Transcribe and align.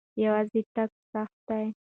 یوازې 0.23 0.61
تګ 0.75 0.89
سخت 1.11 1.37
دی. 1.47 1.65